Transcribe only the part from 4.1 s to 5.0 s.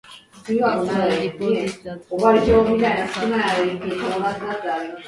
of her lover.